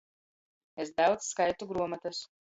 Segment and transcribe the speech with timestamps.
[0.83, 2.23] Es daudz skaitu gruomotys.